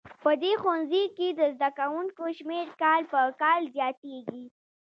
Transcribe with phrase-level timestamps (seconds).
[0.23, 4.45] په دې ښوونځي کې د زده کوونکو شمېر کال په کال زیاتیږي